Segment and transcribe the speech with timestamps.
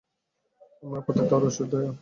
[0.83, 1.89] আমার প্রতি তাঁর অশেষ দয়া।